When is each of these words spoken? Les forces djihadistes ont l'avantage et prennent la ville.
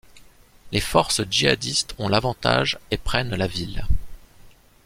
Les 0.71 0.79
forces 0.79 1.21
djihadistes 1.29 1.93
ont 1.99 2.07
l'avantage 2.09 2.79
et 2.89 2.97
prennent 2.97 3.35
la 3.35 3.45
ville. 3.45 3.85